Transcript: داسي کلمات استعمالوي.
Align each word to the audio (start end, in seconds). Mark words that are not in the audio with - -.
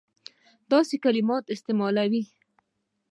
داسي 0.71 0.97
کلمات 1.03 1.45
استعمالوي. 1.53 2.23